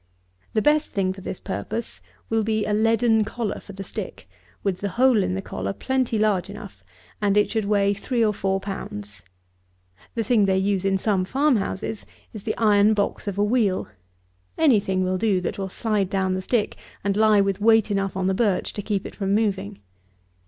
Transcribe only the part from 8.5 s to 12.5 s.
pounds. The thing they use in some farm houses is